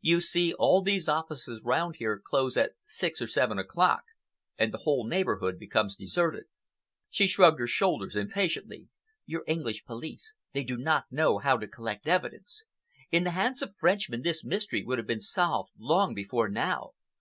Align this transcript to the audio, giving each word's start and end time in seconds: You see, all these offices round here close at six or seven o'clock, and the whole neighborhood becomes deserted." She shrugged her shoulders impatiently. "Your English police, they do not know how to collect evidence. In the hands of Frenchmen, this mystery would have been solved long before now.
You 0.00 0.20
see, 0.20 0.52
all 0.54 0.82
these 0.82 1.08
offices 1.08 1.62
round 1.64 1.94
here 2.00 2.18
close 2.18 2.56
at 2.56 2.72
six 2.82 3.22
or 3.22 3.28
seven 3.28 3.60
o'clock, 3.60 4.02
and 4.58 4.74
the 4.74 4.78
whole 4.78 5.06
neighborhood 5.06 5.56
becomes 5.56 5.94
deserted." 5.94 6.46
She 7.10 7.28
shrugged 7.28 7.60
her 7.60 7.68
shoulders 7.68 8.16
impatiently. 8.16 8.88
"Your 9.24 9.44
English 9.46 9.84
police, 9.84 10.34
they 10.52 10.64
do 10.64 10.76
not 10.76 11.04
know 11.12 11.38
how 11.38 11.58
to 11.58 11.68
collect 11.68 12.08
evidence. 12.08 12.64
In 13.12 13.22
the 13.22 13.30
hands 13.30 13.62
of 13.62 13.72
Frenchmen, 13.76 14.22
this 14.22 14.44
mystery 14.44 14.82
would 14.82 14.98
have 14.98 15.06
been 15.06 15.20
solved 15.20 15.70
long 15.78 16.12
before 16.12 16.48
now. 16.48 16.94